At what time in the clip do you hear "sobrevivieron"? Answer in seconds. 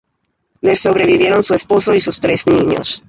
0.75-1.43